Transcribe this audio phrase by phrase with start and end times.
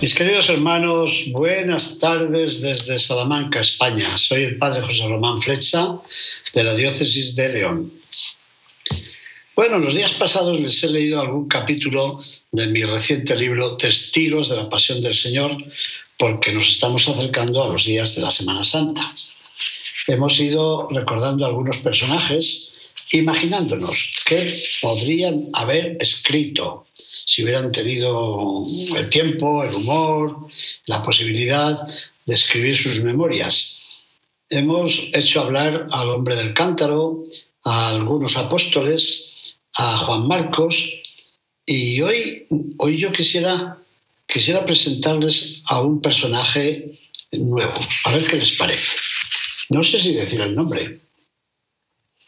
[0.00, 4.16] Mis queridos hermanos, buenas tardes desde Salamanca, España.
[4.16, 5.98] Soy el padre José Román Flecha
[6.54, 7.92] de la diócesis de León.
[9.54, 14.56] Bueno, los días pasados les he leído algún capítulo de mi reciente libro Testigos de
[14.56, 15.62] la Pasión del Señor,
[16.16, 19.06] porque nos estamos acercando a los días de la Semana Santa.
[20.06, 22.72] Hemos ido recordando algunos personajes,
[23.12, 26.86] imaginándonos qué podrían haber escrito
[27.24, 28.64] si hubieran tenido
[28.96, 30.48] el tiempo, el humor,
[30.86, 31.86] la posibilidad
[32.26, 33.80] de escribir sus memorias.
[34.48, 37.22] Hemos hecho hablar al hombre del cántaro,
[37.64, 41.00] a algunos apóstoles, a Juan Marcos
[41.66, 42.46] y hoy,
[42.78, 43.78] hoy yo quisiera,
[44.26, 46.98] quisiera presentarles a un personaje
[47.32, 48.96] nuevo, a ver qué les parece.
[49.68, 51.00] No sé si decir el nombre.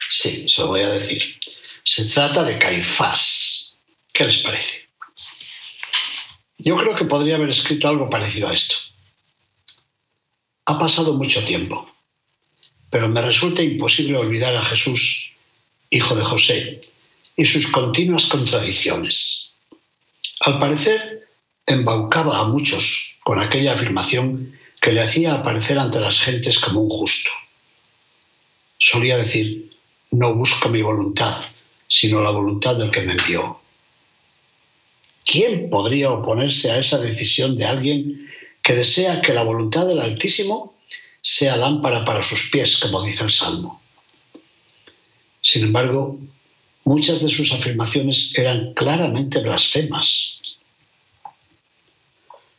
[0.09, 1.21] Sí, se lo voy a decir.
[1.83, 3.77] Se trata de Caifás.
[4.13, 4.82] ¿Qué les parece?
[6.63, 8.75] Yo creo que podría haber escrito algo parecido a esto.
[10.65, 11.89] Ha pasado mucho tiempo,
[12.89, 15.33] pero me resulta imposible olvidar a Jesús,
[15.89, 16.81] hijo de José,
[17.35, 19.55] y sus continuas contradicciones.
[20.39, 21.27] Al parecer,
[21.65, 26.89] embaucaba a muchos con aquella afirmación que le hacía aparecer ante las gentes como un
[26.89, 27.29] justo.
[28.77, 29.69] Solía decir,
[30.11, 31.33] no busco mi voluntad,
[31.89, 33.62] sino la voluntad del que me envió.
[35.25, 38.29] ¿Quién podría oponerse a esa decisión de alguien
[38.61, 40.77] que desea que la voluntad del Altísimo
[41.21, 43.81] sea lámpara para sus pies, como dice el Salmo?
[45.41, 46.19] Sin embargo,
[46.85, 50.39] Muchas de sus afirmaciones eran claramente blasfemas.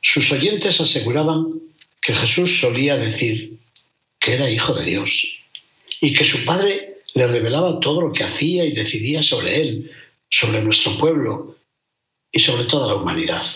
[0.01, 1.61] Sus oyentes aseguraban
[2.01, 3.59] que Jesús solía decir
[4.19, 5.41] que era hijo de Dios
[6.01, 9.91] y que su padre le revelaba todo lo que hacía y decidía sobre él,
[10.31, 11.57] sobre nuestro pueblo
[12.35, 13.47] y sobre toda la humanidad.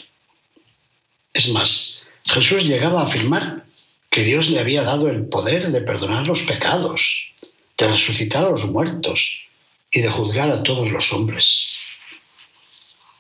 [1.35, 3.65] Es más, Jesús llegaba a afirmar
[4.09, 7.33] que Dios le había dado el poder de perdonar los pecados,
[7.77, 9.49] de resucitar a los muertos,
[9.91, 11.73] y de juzgar a todos los hombres.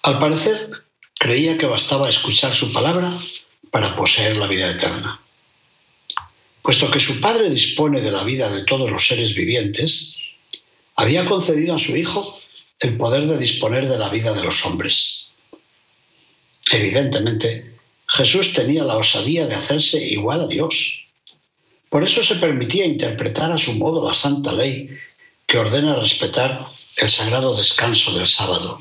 [0.02, 0.70] Al parecer,
[1.19, 3.19] creía que bastaba escuchar su palabra
[3.70, 5.20] para poseer la vida eterna.
[6.62, 10.16] Puesto que su Padre dispone de la vida de todos los seres vivientes,
[10.96, 12.38] había concedido a su Hijo
[12.80, 15.32] el poder de disponer de la vida de los hombres.
[16.70, 17.72] Evidentemente,
[18.06, 21.04] Jesús tenía la osadía de hacerse igual a Dios.
[21.88, 24.90] Por eso se permitía interpretar a su modo la santa ley
[25.46, 28.78] que ordena respetar el sagrado descanso del sábado.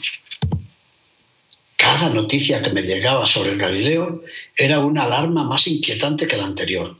[1.76, 4.24] Cada noticia que me llegaba sobre el Galileo
[4.56, 6.98] era una alarma más inquietante que la anterior.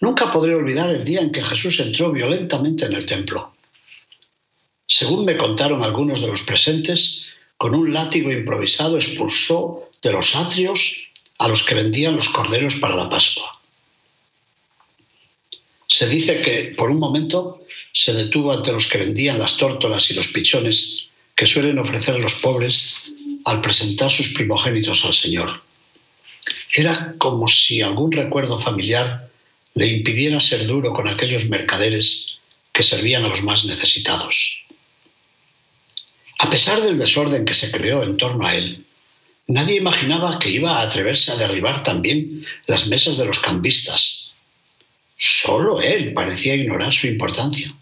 [0.00, 3.54] Nunca podré olvidar el día en que Jesús entró violentamente en el templo.
[4.86, 11.08] Según me contaron algunos de los presentes, con un látigo improvisado expulsó de los atrios
[11.38, 13.60] a los que vendían los corderos para la Pascua.
[15.88, 20.14] Se dice que por un momento se detuvo ante los que vendían las tórtolas y
[20.14, 22.94] los pichones que suelen ofrecer los pobres
[23.44, 25.62] al presentar sus primogénitos al Señor.
[26.74, 29.30] Era como si algún recuerdo familiar
[29.74, 32.38] le impidiera ser duro con aquellos mercaderes
[32.72, 34.65] que servían a los más necesitados.
[36.38, 38.84] A pesar del desorden que se creó en torno a él,
[39.48, 44.26] nadie imaginaba que iba a atreverse a derribar también las mesas de los cambistas
[45.16, 47.74] Solo él parecía ignorar su importancia.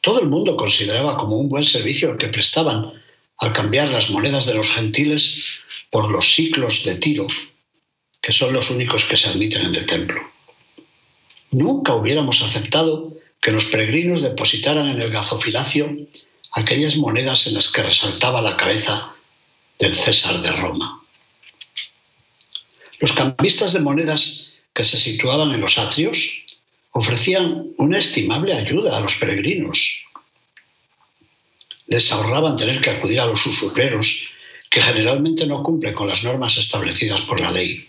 [0.00, 2.92] Todo el mundo consideraba como un buen servicio el que prestaban
[3.38, 5.44] al cambiar las monedas de los gentiles
[5.90, 7.28] por los ciclos de tiro,
[8.20, 10.20] que son los únicos que se admiten en el templo.
[11.52, 15.96] Nunca hubiéramos aceptado que los peregrinos depositaran en el gazofilacio
[16.52, 19.14] aquellas monedas en las que resaltaba la cabeza
[19.78, 21.02] del César de Roma.
[23.00, 26.44] Los cambistas de monedas que se situaban en los atrios
[26.92, 30.04] ofrecían una estimable ayuda a los peregrinos.
[31.86, 34.28] Les ahorraban tener que acudir a los usureros,
[34.70, 37.88] que generalmente no cumplen con las normas establecidas por la ley.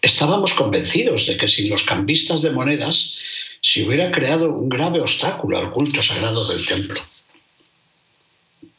[0.00, 3.18] Estábamos convencidos de que sin los cambistas de monedas
[3.60, 7.00] se hubiera creado un grave obstáculo al culto sagrado del templo.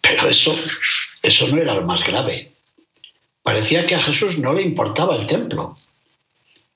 [0.01, 0.55] Pero eso
[1.23, 2.51] eso no era lo más grave.
[3.43, 5.77] Parecía que a Jesús no le importaba el templo.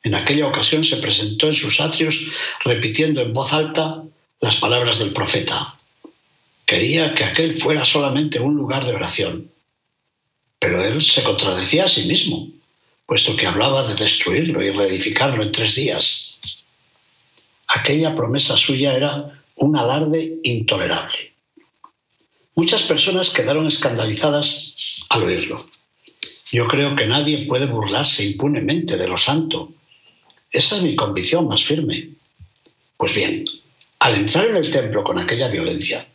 [0.04, 2.28] En aquella ocasión se presentó en sus atrios
[2.64, 4.04] repitiendo en voz alta
[4.40, 5.76] las palabras del profeta.
[6.66, 9.52] Quería que aquel fuera solamente un lugar de oración.
[10.60, 12.50] Pero él se contradecía a sí mismo,
[13.06, 16.40] puesto que hablaba de destruirlo y reedificarlo en tres días.
[17.68, 21.35] Aquella promesa suya era un alarde intolerable.
[22.56, 25.70] Muchas personas quedaron escandalizadas al oírlo.
[26.52, 29.74] Yo creo que nadie puede burlarse impunemente de lo santo.
[30.52, 32.12] Esa es mi convicción más firme.
[32.96, 33.46] Pues bien,
[34.00, 36.08] al entrar en el templo con aquella violencia,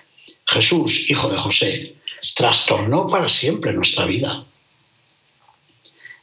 [0.47, 1.95] Jesús, hijo de José,
[2.35, 4.45] trastornó para siempre nuestra vida.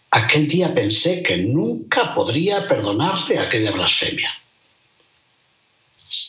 [0.09, 4.31] Aquel día pensé que nunca podría perdonarle aquella blasfemia.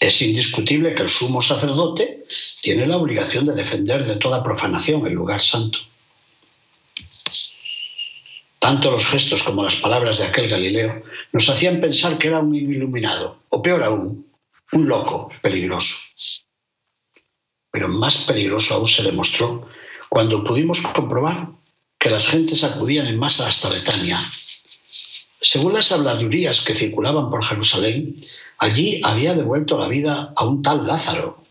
[0.00, 2.26] Es indiscutible que el sumo sacerdote
[2.62, 5.78] tiene la obligación de defender de toda profanación el lugar santo.
[8.58, 11.02] Tanto los gestos como las palabras de aquel Galileo
[11.32, 14.26] nos hacían pensar que era un iluminado, o peor aún,
[14.72, 15.96] un loco peligroso.
[17.70, 19.68] Pero más peligroso aún se demostró
[20.08, 21.50] cuando pudimos comprobar
[21.98, 24.20] que las gentes acudían en masa hasta Betania.
[25.40, 28.16] Según las habladurías que circulaban por Jerusalén,
[28.58, 31.42] allí había devuelto la vida a un tal Lázaro.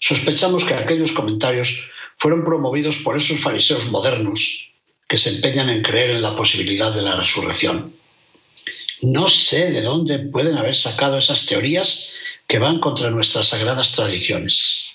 [0.00, 1.86] Sospechamos que aquellos comentarios
[2.16, 4.72] fueron promovidos por esos fariseos modernos
[5.06, 7.92] que se empeñan en creer en la posibilidad de la resurrección.
[9.02, 12.12] No sé de dónde pueden haber sacado esas teorías
[12.46, 14.92] que van contra nuestras sagradas tradiciones.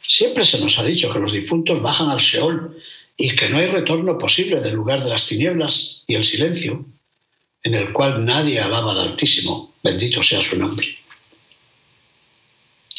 [0.00, 2.76] Siempre se nos ha dicho que los difuntos bajan al Seol
[3.16, 6.84] y que no hay retorno posible del lugar de las tinieblas y el silencio,
[7.62, 10.86] en el cual nadie alaba al Altísimo, bendito sea su nombre.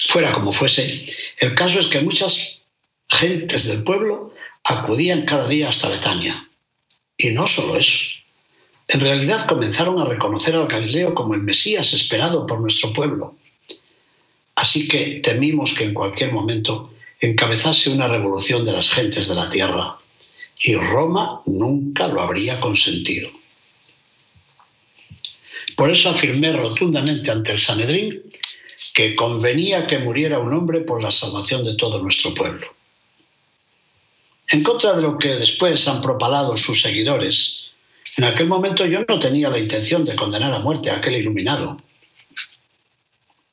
[0.07, 1.07] Fuera como fuese,
[1.39, 2.61] el caso es que muchas
[3.07, 6.47] gentes del pueblo acudían cada día hasta Betania.
[7.17, 8.09] Y no solo eso.
[8.87, 13.35] En realidad comenzaron a reconocer al Galileo como el Mesías esperado por nuestro pueblo.
[14.55, 19.49] Así que temimos que en cualquier momento encabezase una revolución de las gentes de la
[19.49, 19.97] tierra.
[20.59, 23.29] Y Roma nunca lo habría consentido.
[25.75, 28.23] Por eso afirmé rotundamente ante el Sanedrín
[28.93, 32.67] que convenía que muriera un hombre por la salvación de todo nuestro pueblo.
[34.49, 37.71] En contra de lo que después han propalado sus seguidores,
[38.17, 41.81] en aquel momento yo no tenía la intención de condenar a muerte a aquel iluminado.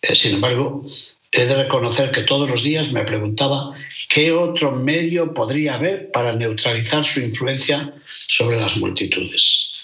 [0.02, 0.84] Eh, sin embargo,
[1.30, 3.74] he de reconocer que todos los días me preguntaba
[4.08, 7.94] qué otro medio podría haber para neutralizar su influencia
[8.26, 9.77] sobre las multitudes.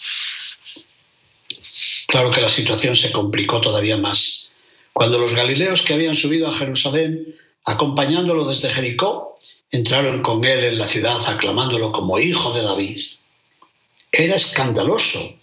[2.15, 4.53] Claro que la situación se complicó todavía más
[4.93, 7.35] cuando los galileos que habían subido a Jerusalén,
[7.65, 9.35] acompañándolo desde Jericó,
[9.73, 13.01] entraron con él en la ciudad aclamándolo como hijo de David.
[14.13, 15.37] Era escandaloso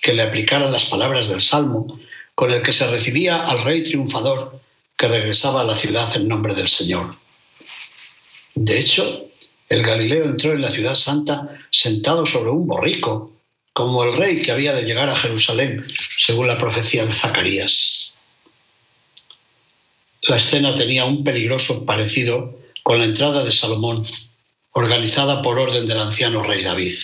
[0.00, 2.00] que le aplicaran las palabras del Salmo
[2.34, 4.58] con el que se recibía al rey triunfador
[4.96, 7.16] que regresaba a la ciudad en nombre del Señor.
[8.54, 9.26] De hecho,
[9.68, 13.33] el Galileo entró en la ciudad santa sentado sobre un borrico,
[13.74, 15.84] como el rey que había de llegar a Jerusalén,
[16.16, 18.14] según la profecía de Zacarías.
[20.22, 24.06] La escena tenía un peligroso parecido con la entrada de Salomón,
[24.70, 26.94] organizada por orden del anciano rey David.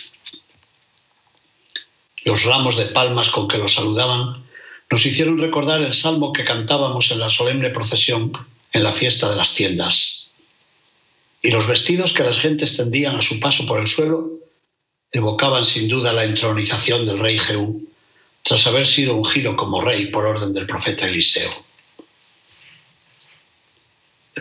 [2.24, 4.44] Los ramos de palmas con que lo saludaban
[4.90, 8.32] nos hicieron recordar el salmo que cantábamos en la solemne procesión
[8.72, 10.30] en la fiesta de las tiendas.
[11.42, 14.40] Y los vestidos que las gentes tendían a su paso por el suelo
[15.12, 17.88] evocaban sin duda la entronización del rey Jehú,
[18.42, 21.50] tras haber sido ungido como rey por orden del profeta Eliseo.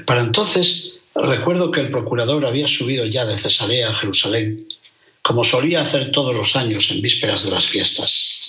[0.05, 4.57] Para entonces, recuerdo que el procurador había subido ya de Cesarea a Jerusalén,
[5.21, 8.39] como solía hacer todos los años en vísperas de las fiestas.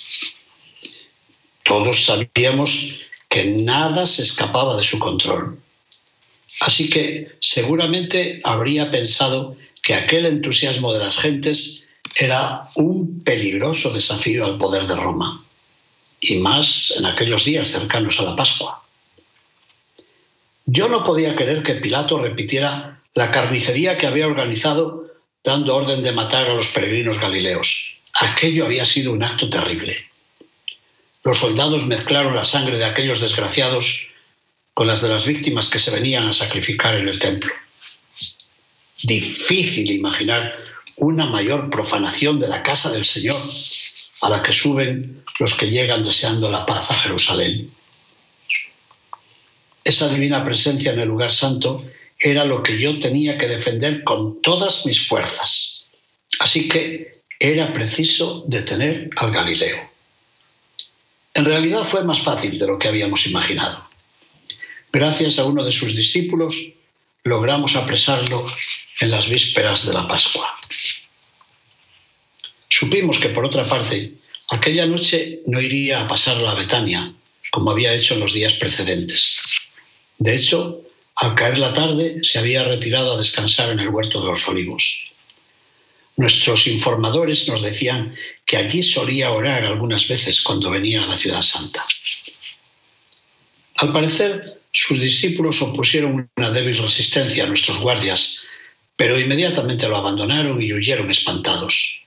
[1.63, 2.95] Todos sabíamos
[3.29, 5.59] que nada se escapaba de su control.
[6.61, 11.80] Así que seguramente habría pensado que aquel entusiasmo de las gentes
[12.15, 15.43] era un peligroso desafío al poder de Roma,
[16.19, 18.83] y más en aquellos días cercanos a la Pascua.
[20.65, 25.07] Yo no podía querer que Pilato repitiera la carnicería que había organizado
[25.43, 27.97] dando orden de matar a los peregrinos galileos.
[28.13, 30.05] Aquello había sido un acto terrible.
[31.23, 34.07] Los soldados mezclaron la sangre de aquellos desgraciados
[34.73, 37.51] con las de las víctimas que se venían a sacrificar en el templo.
[39.03, 40.70] Difícil imaginar
[41.01, 43.41] una mayor profanación de la casa del Señor
[44.21, 47.71] a la que suben los que llegan deseando la paz a Jerusalén.
[49.83, 51.83] Esa divina presencia en el lugar santo
[52.19, 55.87] era lo que yo tenía que defender con todas mis fuerzas.
[56.39, 59.89] Así que era preciso detener al Galileo.
[61.33, 63.89] En realidad fue más fácil de lo que habíamos imaginado.
[64.93, 66.73] Gracias a uno de sus discípulos
[67.23, 68.45] logramos apresarlo
[68.99, 70.55] en las vísperas de la Pascua.
[72.69, 74.13] Supimos que, por otra parte,
[74.49, 77.13] aquella noche no iría a pasarla a Betania,
[77.51, 79.41] como había hecho en los días precedentes.
[80.17, 80.81] De hecho,
[81.15, 85.11] al caer la tarde, se había retirado a descansar en el huerto de los olivos.
[86.17, 91.41] Nuestros informadores nos decían que allí solía orar algunas veces cuando venía a la ciudad
[91.41, 91.85] santa.
[93.77, 98.43] Al parecer, sus discípulos opusieron una débil resistencia a nuestros guardias,
[98.95, 101.99] pero inmediatamente lo abandonaron y huyeron espantados.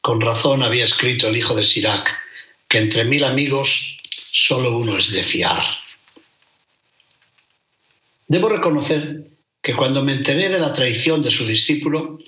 [0.00, 2.10] Con razón había escrito el hijo de Sirac
[2.68, 3.98] que entre mil amigos
[4.30, 5.64] solo uno es de fiar.
[8.26, 9.24] Debo reconocer
[9.62, 12.18] que cuando me enteré de la traición de su discípulo,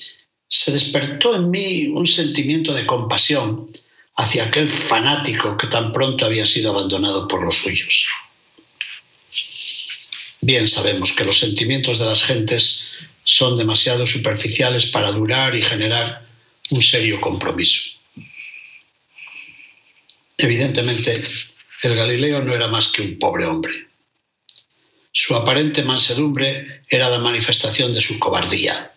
[0.49, 3.71] se despertó en mí un sentimiento de compasión
[4.17, 8.07] hacia aquel fanático que tan pronto había sido abandonado por los suyos.
[10.47, 12.93] Bien sabemos que los sentimientos de las gentes
[13.25, 16.25] son demasiado superficiales para durar y generar
[16.71, 17.91] un serio compromiso.
[20.39, 21.25] Evidentemente,
[21.83, 23.75] el Galileo no era más que un pobre hombre.
[25.11, 28.93] Su aparente mansedumbre era la manifestación de su cobardía.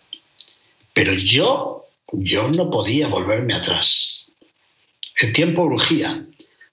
[0.92, 4.26] Pero yo, yo no podía volverme atrás.
[5.20, 6.24] El tiempo urgía,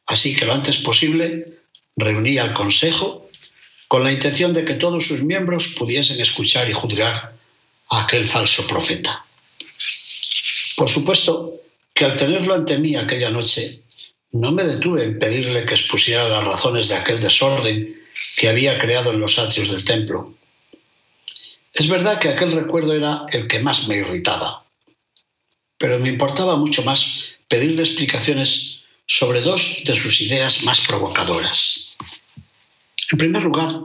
[0.05, 1.61] así que lo antes posible
[1.95, 3.26] reuní al Consejo
[3.87, 7.33] con la intención de que todos sus miembros pudiesen escuchar y juzgar
[7.89, 9.25] a aquel falso profeta.
[10.75, 11.61] Por supuesto
[11.93, 13.81] que al tenerlo ante mí aquella noche,
[14.31, 17.99] no me detuve en pedirle que expusiera las razones de aquel desorden
[18.35, 20.33] que había creado en los atrios del templo.
[21.73, 24.63] Es verdad que aquel recuerdo era el que más me irritaba,
[25.77, 31.86] pero me importaba mucho más pedirle explicaciones sobre dos de sus ideas más provocadoras.
[33.11, 33.81] En primer lugar,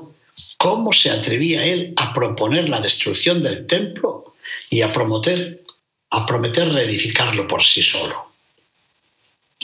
[0.56, 4.34] ¿cómo se atrevía él a proponer la destrucción del templo
[4.68, 5.64] y a prometer,
[6.10, 8.32] a prometer reedificarlo por sí solo?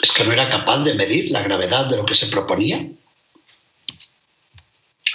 [0.01, 2.87] ¿Es que no era capaz de medir la gravedad de lo que se proponía?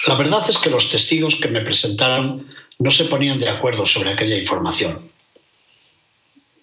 [0.07, 4.09] La verdad es que los testigos que me presentaron no se ponían de acuerdo sobre
[4.09, 5.09] aquella información.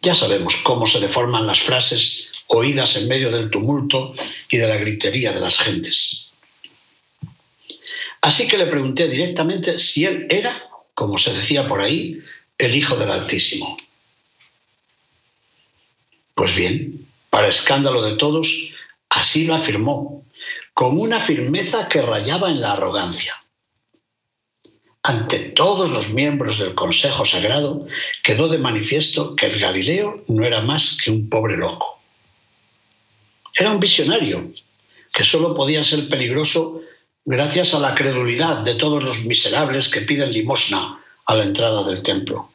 [0.03, 4.15] Ya sabemos cómo se deforman las frases oídas en medio del tumulto
[4.51, 6.30] y de la gritería de las gentes.
[8.21, 12.23] Así que le pregunté directamente si él era, como se decía por ahí,
[12.59, 13.77] el Hijo del Altísimo.
[16.35, 18.73] Pues bien, para escándalo de todos,
[19.09, 20.25] así lo afirmó,
[20.75, 23.37] con una firmeza que rayaba en la arrogancia.
[25.03, 27.87] Ante todos los miembros del Consejo Sagrado
[28.23, 32.01] quedó de manifiesto que el Galileo no era más que un pobre loco.
[33.57, 34.53] Era un visionario
[35.13, 36.83] que solo podía ser peligroso
[37.25, 42.03] gracias a la credulidad de todos los miserables que piden limosna a la entrada del
[42.03, 42.51] templo.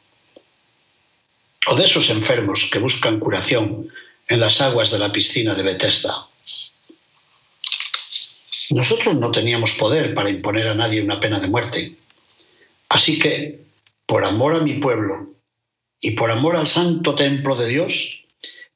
[1.66, 3.88] O de esos enfermos que buscan curación
[4.28, 6.26] en las aguas de la piscina de Bethesda.
[8.70, 11.96] Nosotros no teníamos poder para imponer a nadie una pena de muerte.
[12.88, 13.64] Así que,
[14.06, 15.34] por amor a mi pueblo
[16.00, 18.24] y por amor al santo templo de Dios,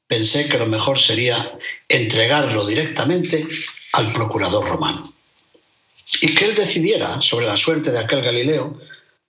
[0.07, 1.57] pensé que lo mejor sería
[1.87, 3.47] entregarlo directamente
[3.93, 5.10] al procurador romano.
[6.21, 8.79] Y que él decidiera sobre la suerte de aquel Galileo,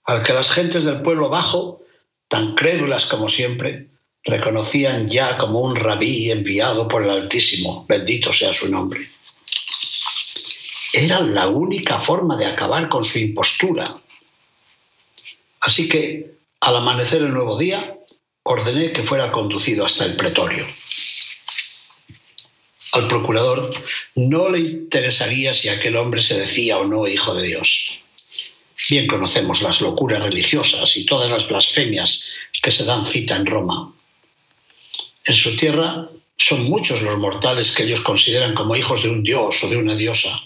[0.05, 1.83] al que las gentes del pueblo bajo,
[2.29, 3.89] tan crédulas como siempre,
[4.25, 9.09] reconocían ya como un rabí enviado por el Altísimo, bendito sea su nombre.
[10.93, 13.97] Era la única forma de acabar con su impostura.
[15.61, 17.97] Así que, al amanecer el nuevo día,
[18.43, 20.67] ordené que fuera conducido hasta el pretorio.
[22.93, 23.75] Al procurador
[24.17, 27.99] no le interesaría si aquel hombre se decía o no hijo de Dios.
[28.89, 32.25] Bien conocemos las locuras religiosas y todas las blasfemias
[32.63, 33.95] que se dan cita en Roma.
[35.25, 39.63] En su tierra son muchos los mortales que ellos consideran como hijos de un dios
[39.65, 40.43] o de una diosa.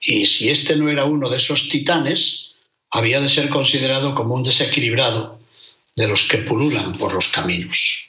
[0.00, 2.54] Y si este no era uno de esos titanes,
[2.90, 5.38] había de ser considerado como un desequilibrado
[5.94, 8.08] de los que pululan por los caminos.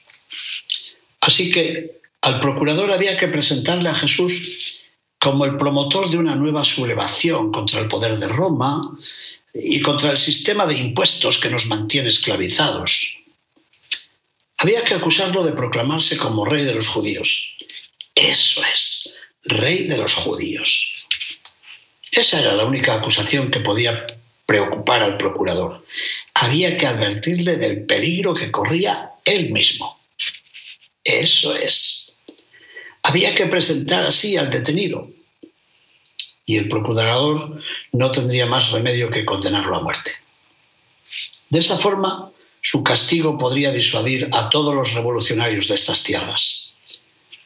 [1.20, 1.98] Así que
[2.28, 4.80] al procurador había que presentarle a Jesús
[5.18, 9.00] como el promotor de una nueva sublevación contra el poder de Roma
[9.54, 13.18] y contra el sistema de impuestos que nos mantiene esclavizados.
[14.58, 17.56] Había que acusarlo de proclamarse como rey de los judíos.
[18.14, 19.16] Eso es,
[19.46, 21.08] rey de los judíos.
[22.12, 24.06] Esa era la única acusación que podía
[24.46, 25.86] preocupar al procurador.
[26.34, 29.98] Había que advertirle del peligro que corría él mismo.
[31.06, 32.07] Eso es.
[33.08, 35.10] Había que presentar así al detenido.
[36.46, 37.62] Y el procurador
[37.94, 40.12] no tendría más remedio que condenarlo a muerte.
[41.50, 42.30] De esa forma,
[42.62, 46.74] su castigo podría disuadir a todos los revolucionarios de estas tierras.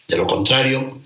[0.07, 0.99] De lo contrario,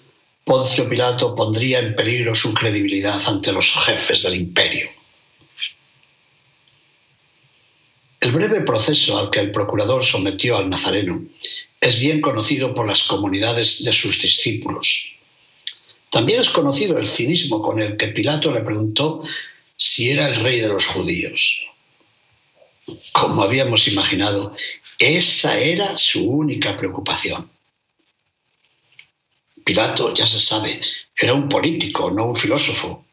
[0.46, 4.90] Poncio Pilato pondría en peligro su credibilidad ante los jefes del imperio.
[8.22, 11.22] El breve proceso al que el procurador sometió al nazareno
[11.86, 15.14] es bien conocido por las comunidades de sus discípulos.
[16.10, 19.22] También es conocido el cinismo con el que Pilato le preguntó
[19.78, 21.62] si era el rey de los judíos.
[23.12, 24.56] Como habíamos imaginado,
[24.98, 27.52] esa era su única preocupación.
[29.64, 30.82] Pilato, ya se sabe,
[31.16, 33.06] era un político, no un filósofo.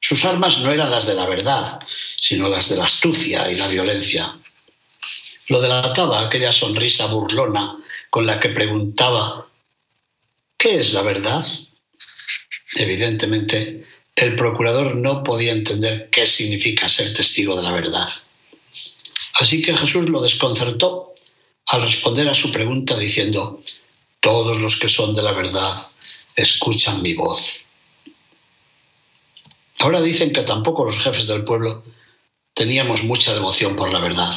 [0.00, 1.80] Sus armas no eran las de la verdad,
[2.18, 4.38] sino las de la astucia y la violencia.
[5.48, 7.76] Lo delataba aquella sonrisa burlona
[8.10, 9.46] con la que preguntaba,
[10.56, 11.44] ¿qué es la verdad?
[12.74, 13.86] Evidentemente,
[14.16, 18.08] el procurador no podía entender qué significa ser testigo de la verdad.
[19.34, 21.14] Así que Jesús lo desconcertó
[21.66, 23.60] al responder a su pregunta diciendo,
[24.20, 25.72] todos los que son de la verdad
[26.34, 27.64] escuchan mi voz.
[29.78, 31.84] Ahora dicen que tampoco los jefes del pueblo
[32.54, 34.34] teníamos mucha devoción por la verdad.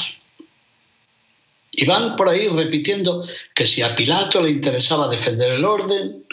[1.72, 6.26] Y van por ahí repitiendo que si a Pilato le interesaba defender el orden,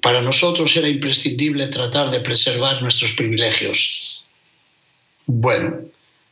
[0.00, 4.24] para nosotros era imprescindible tratar de preservar nuestros privilegios.
[5.26, 5.80] Bueno,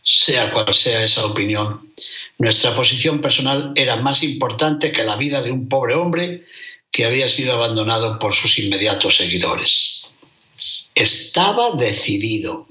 [0.03, 1.93] sea cual sea esa opinión,
[2.39, 6.45] nuestra posición personal era más importante que la vida de un pobre hombre
[6.91, 10.07] que había sido abandonado por sus inmediatos seguidores.
[10.95, 12.69] Estaba decidido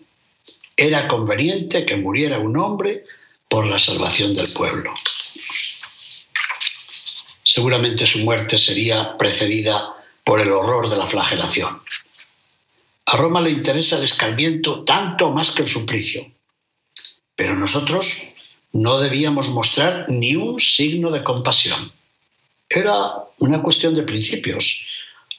[0.81, 3.05] era conveniente que muriera un hombre
[3.47, 4.91] por la salvación del pueblo.
[7.53, 11.81] Seguramente su muerte sería precedida por el horror de la flagelación.
[13.07, 16.31] A Roma le interesa el escarmiento tanto más que el suplicio,
[17.35, 18.29] pero nosotros
[18.71, 21.91] no debíamos mostrar ni un signo de compasión.
[22.69, 24.85] Era una cuestión de principios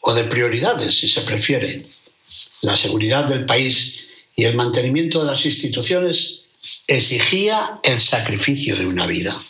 [0.03, 1.87] o de prioridades, si se prefiere.
[2.61, 6.49] La seguridad del país y el mantenimiento de las instituciones
[6.87, 9.43] exigía el sacrificio de una vida.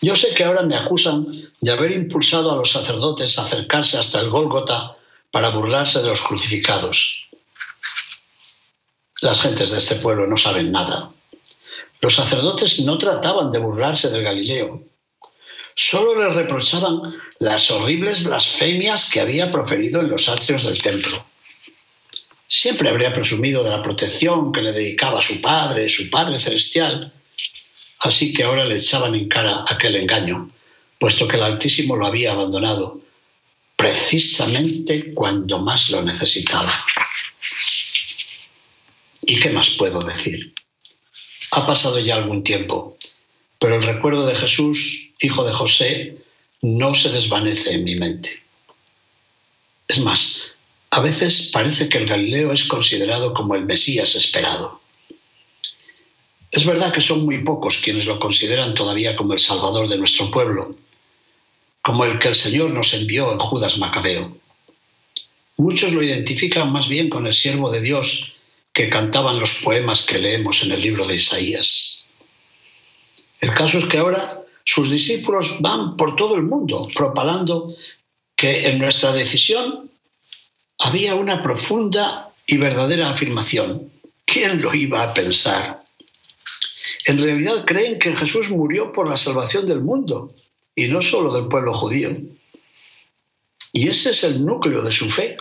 [0.00, 4.20] Yo sé que ahora me acusan de haber impulsado a los sacerdotes a acercarse hasta
[4.20, 4.96] el Gólgota
[5.30, 7.28] para burlarse de los crucificados.
[9.20, 11.10] Las gentes de este pueblo no saben nada.
[12.00, 14.82] Los sacerdotes no trataban de burlarse del Galileo,
[15.74, 21.24] solo le reprochaban las horribles blasfemias que había proferido en los atrios del templo
[22.50, 27.12] siempre habría presumido de la protección que le dedicaba su padre, su padre celestial.
[28.00, 30.50] Así que ahora le echaban en cara aquel engaño,
[30.98, 33.00] puesto que el Altísimo lo había abandonado
[33.76, 36.72] precisamente cuando más lo necesitaba.
[39.22, 40.54] ¿Y qué más puedo decir?
[41.52, 42.98] Ha pasado ya algún tiempo,
[43.58, 46.18] pero el recuerdo de Jesús, hijo de José,
[46.62, 48.42] no se desvanece en mi mente.
[49.88, 50.52] Es más,
[50.90, 54.80] a veces parece que el Galileo es considerado como el Mesías esperado.
[56.50, 60.30] Es verdad que son muy pocos quienes lo consideran todavía como el Salvador de nuestro
[60.30, 60.74] pueblo,
[61.82, 64.36] como el que el Señor nos envió en Judas Macabeo.
[65.56, 68.32] Muchos lo identifican más bien con el siervo de Dios
[68.72, 72.04] que cantaban los poemas que leemos en el libro de Isaías.
[73.40, 77.74] El caso es que ahora sus discípulos van por todo el mundo propalando
[78.36, 79.90] que en nuestra decisión
[80.78, 83.90] había una profunda y verdadera afirmación.
[84.24, 85.79] ¿Quién lo iba a pensar?
[87.06, 90.34] En realidad creen que Jesús murió por la salvación del mundo
[90.74, 92.16] y no solo del pueblo judío.
[93.72, 95.36] Y ese es el núcleo de su fe.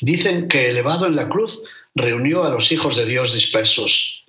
[0.00, 1.62] Dicen que elevado en la cruz
[1.94, 4.24] reunió a los hijos de Dios dispersos.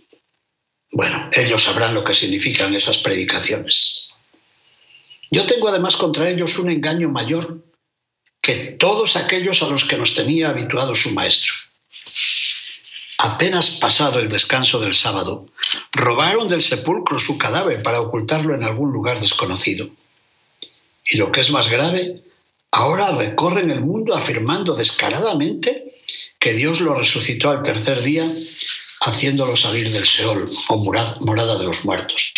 [0.93, 4.09] Bueno, ellos sabrán lo que significan esas predicaciones.
[5.29, 7.61] Yo tengo además contra ellos un engaño mayor
[8.41, 11.53] que todos aquellos a los que nos tenía habituado su maestro.
[13.17, 15.47] Apenas pasado el descanso del sábado,
[15.91, 19.89] robaron del sepulcro su cadáver para ocultarlo en algún lugar desconocido.
[21.03, 22.21] Y lo que es más grave,
[22.71, 25.95] ahora recorren el mundo afirmando descaradamente
[26.39, 28.31] que Dios lo resucitó al tercer día,
[29.01, 32.33] haciéndolo salir del Seol o morada de los muertos.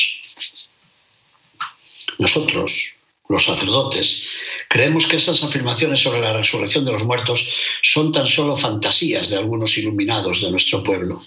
[2.18, 2.96] Nosotros,
[3.30, 4.28] los sacerdotes,
[4.68, 7.48] creemos que esas afirmaciones sobre la resurrección de los muertos
[7.84, 11.22] son tan solo fantasías de algunos iluminados de nuestro pueblo.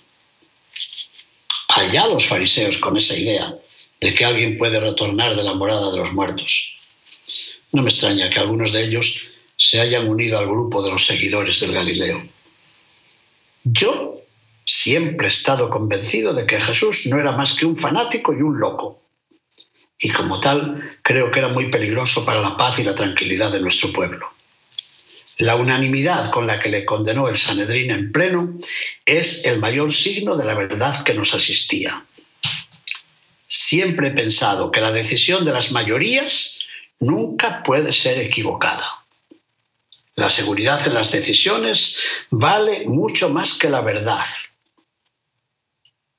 [1.68, 3.54] Allá los fariseos con esa idea
[4.00, 6.74] de que alguien puede retornar de la morada de los muertos.
[7.70, 11.60] No me extraña que algunos de ellos se hayan unido al grupo de los seguidores
[11.60, 12.26] del Galileo.
[13.62, 14.20] Yo
[14.64, 18.58] siempre he estado convencido de que Jesús no era más que un fanático y un
[18.58, 19.01] loco.
[20.02, 23.60] Y como tal, creo que era muy peligroso para la paz y la tranquilidad de
[23.60, 24.28] nuestro pueblo.
[25.38, 28.58] La unanimidad con la que le condenó el Sanedrín en pleno
[29.06, 32.04] es el mayor signo de la verdad que nos asistía.
[33.46, 36.60] Siempre he pensado que la decisión de las mayorías
[36.98, 38.84] nunca puede ser equivocada.
[40.16, 41.96] La seguridad en las decisiones
[42.30, 44.26] vale mucho más que la verdad.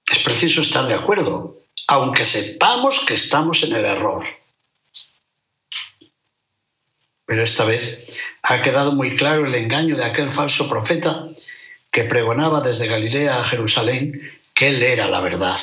[0.10, 4.26] Es preciso estar de acuerdo, aunque sepamos que estamos en el error.
[7.26, 8.06] Pero esta vez
[8.44, 11.28] ha quedado muy claro el engaño de aquel falso profeta
[11.92, 15.60] que pregonaba desde Galilea a Jerusalén que él era la verdad.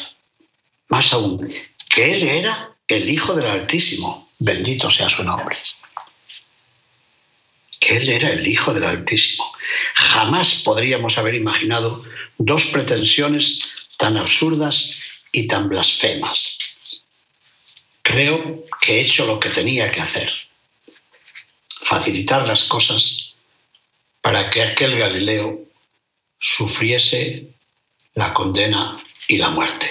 [0.89, 1.53] Más aún,
[1.89, 5.57] que él era el Hijo del Altísimo, bendito sea su nombre.
[7.79, 9.45] Que él era el Hijo del Altísimo.
[9.95, 12.03] Jamás podríamos haber imaginado
[12.39, 15.01] dos pretensiones tan absurdas
[15.33, 16.59] y tan blasfemas.
[18.03, 20.33] Creo que he hecho lo que tenía que hacer,
[21.81, 23.35] facilitar las cosas
[24.21, 25.61] para que aquel Galileo
[26.39, 27.47] sufriese
[28.15, 29.91] la condena y la muerte.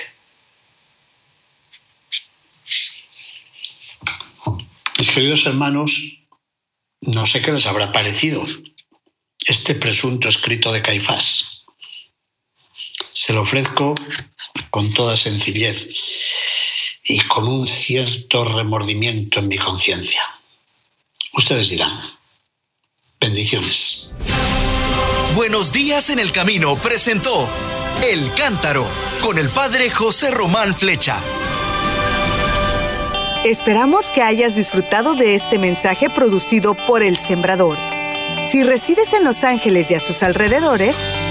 [4.97, 6.17] Mis queridos hermanos,
[7.01, 8.45] no sé qué les habrá parecido
[9.45, 11.58] este presunto escrito de Caifás
[13.19, 13.95] se lo ofrezco
[14.69, 15.89] con toda sencillez
[17.03, 20.21] y con un cierto remordimiento en mi conciencia.
[21.33, 21.91] Ustedes dirán,
[23.19, 24.11] bendiciones.
[25.35, 27.49] Buenos días en el camino presentó
[28.05, 28.89] El Cántaro
[29.21, 31.21] con el padre José Román Flecha.
[33.43, 37.77] Esperamos que hayas disfrutado de este mensaje producido por El Sembrador.
[38.49, 40.95] Si resides en Los Ángeles y a sus alrededores,